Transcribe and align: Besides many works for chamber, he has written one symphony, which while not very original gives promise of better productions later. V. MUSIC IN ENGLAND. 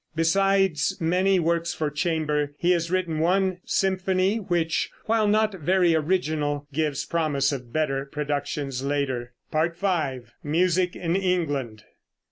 Besides 0.15 0.97
many 0.99 1.39
works 1.39 1.75
for 1.75 1.91
chamber, 1.91 2.55
he 2.57 2.71
has 2.71 2.89
written 2.89 3.19
one 3.19 3.59
symphony, 3.65 4.37
which 4.37 4.89
while 5.05 5.27
not 5.27 5.53
very 5.53 5.93
original 5.93 6.65
gives 6.73 7.05
promise 7.05 7.51
of 7.51 7.71
better 7.71 8.05
productions 8.07 8.83
later. 8.83 9.33
V. 9.53 10.21
MUSIC 10.41 10.95
IN 10.95 11.15
ENGLAND. 11.15 11.83